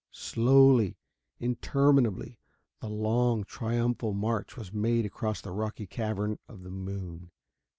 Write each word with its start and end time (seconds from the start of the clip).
Slowly, 0.09 0.97
interminably, 1.39 2.39
the 2.79 2.89
long 2.89 3.43
triumphal 3.43 4.13
march 4.15 4.57
was 4.57 4.73
made 4.73 5.05
across 5.05 5.41
the 5.41 5.51
rocky 5.51 5.85
cavern 5.85 6.39
of 6.49 6.63
the 6.63 6.71
moon. 6.71 7.29